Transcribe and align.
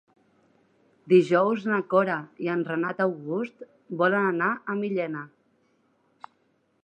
Dijous 1.11 1.65
na 1.71 1.81
Cora 1.91 2.15
i 2.45 2.49
en 2.55 2.63
Renat 2.71 3.05
August 3.07 3.63
volen 4.03 4.27
anar 4.33 4.49
a 4.53 4.77
Millena. 4.83 5.25